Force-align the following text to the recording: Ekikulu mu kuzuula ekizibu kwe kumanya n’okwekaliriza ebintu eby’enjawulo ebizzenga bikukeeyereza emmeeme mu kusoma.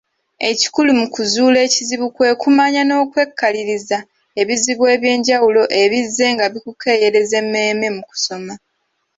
Ekikulu 0.49 0.91
mu 0.99 1.05
kuzuula 1.13 1.57
ekizibu 1.67 2.07
kwe 2.15 2.29
kumanya 2.41 2.81
n’okwekaliriza 2.85 3.97
ebintu 4.41 4.73
eby’enjawulo 4.95 5.61
ebizzenga 5.81 6.43
bikukeeyereza 6.53 7.35
emmeeme 7.43 7.87
mu 7.95 8.01
kusoma. 8.09 8.53